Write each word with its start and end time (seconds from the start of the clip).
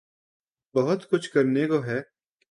بہت 0.75 1.09
کچھ 1.09 1.29
کرنے 1.31 1.67
کو 1.67 1.85
ہے۔ 1.85 1.99